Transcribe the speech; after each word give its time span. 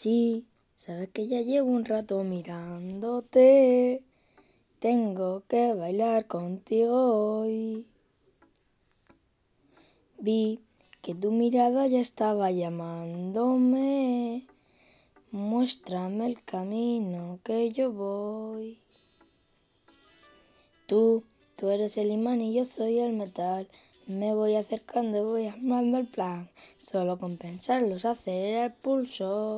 Sí, 0.00 0.46
sabes 0.76 1.08
que 1.10 1.26
ya 1.26 1.40
llevo 1.40 1.72
un 1.72 1.84
rato 1.84 2.22
mirándote. 2.22 4.00
Tengo 4.78 5.42
que 5.48 5.74
bailar 5.74 6.28
contigo 6.28 7.40
hoy. 7.40 7.84
Vi 10.20 10.60
que 11.02 11.16
tu 11.16 11.32
mirada 11.32 11.88
ya 11.88 11.98
estaba 11.98 12.52
llamándome. 12.52 14.46
Muéstrame 15.32 16.26
el 16.26 16.44
camino 16.44 17.40
que 17.42 17.72
yo 17.72 17.90
voy. 17.90 18.78
Tú, 20.86 21.24
tú 21.56 21.70
eres 21.70 21.98
el 21.98 22.12
imán 22.12 22.40
y 22.40 22.54
yo 22.54 22.64
soy 22.64 23.00
el 23.00 23.14
metal. 23.14 23.66
Me 24.08 24.32
voy 24.32 24.54
acercando, 24.54 25.18
y 25.18 25.20
voy 25.20 25.46
armando 25.48 25.98
el 25.98 26.06
plan. 26.06 26.48
Solo 26.80 27.18
con 27.18 27.36
pensarlos 27.36 28.06
acelera 28.06 28.64
el 28.64 28.72
pulso. 28.72 29.56